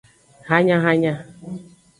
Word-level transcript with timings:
Hanyahanya. 0.49 1.13